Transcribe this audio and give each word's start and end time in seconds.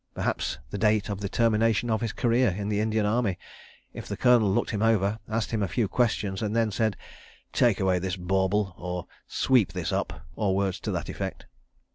Perhaps 0.15 0.57
the 0.71 0.79
date 0.79 1.09
of 1.11 1.19
the 1.21 1.29
termination 1.29 1.91
of 1.91 2.01
his 2.01 2.11
career 2.11 2.49
in 2.57 2.69
the 2.69 2.79
Indian 2.79 3.05
Army—if 3.05 4.07
the 4.07 4.17
Colonel 4.17 4.51
looked 4.51 4.71
him 4.71 4.81
over, 4.81 5.19
asked 5.29 5.51
him 5.51 5.61
a 5.61 5.67
few 5.67 5.87
questions, 5.87 6.41
and 6.41 6.55
then 6.55 6.71
said: 6.71 6.97
"Take 7.53 7.79
away 7.79 7.99
this 7.99 8.15
bauble!" 8.15 8.73
or 8.79 9.05
"Sweep 9.27 9.73
this 9.73 9.91
up!" 9.91 10.25
or 10.35 10.55
words 10.55 10.79
to 10.79 10.91
that 10.91 11.07
effect. 11.07 11.45